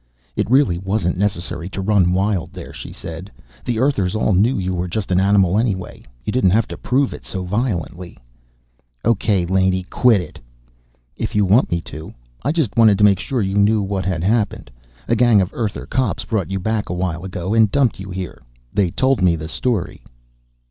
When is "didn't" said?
6.33-6.49